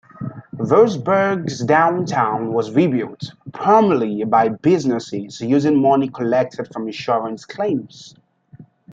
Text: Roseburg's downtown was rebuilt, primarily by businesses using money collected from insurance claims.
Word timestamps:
Roseburg's 0.55 1.63
downtown 1.63 2.53
was 2.53 2.71
rebuilt, 2.73 3.33
primarily 3.53 4.23
by 4.23 4.47
businesses 4.49 5.39
using 5.41 5.79
money 5.79 6.09
collected 6.09 6.67
from 6.73 6.87
insurance 6.87 7.45
claims. 7.45 8.15